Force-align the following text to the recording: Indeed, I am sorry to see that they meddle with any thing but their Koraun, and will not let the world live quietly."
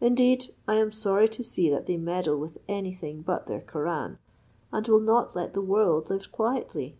Indeed, 0.00 0.52
I 0.66 0.74
am 0.74 0.90
sorry 0.90 1.28
to 1.28 1.44
see 1.44 1.70
that 1.70 1.86
they 1.86 1.96
meddle 1.96 2.36
with 2.38 2.58
any 2.66 2.92
thing 2.92 3.22
but 3.22 3.46
their 3.46 3.60
Koraun, 3.60 4.18
and 4.72 4.88
will 4.88 4.98
not 4.98 5.36
let 5.36 5.54
the 5.54 5.60
world 5.62 6.10
live 6.10 6.32
quietly." 6.32 6.96